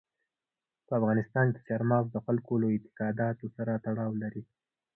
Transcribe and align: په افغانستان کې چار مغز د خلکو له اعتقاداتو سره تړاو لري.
په 0.85 0.91
افغانستان 0.99 1.45
کې 1.53 1.61
چار 1.67 1.81
مغز 1.91 2.07
د 2.11 2.17
خلکو 2.25 2.53
له 2.61 2.67
اعتقاداتو 2.73 3.45
سره 3.55 3.71
تړاو 3.85 4.11
لري. 4.23 4.43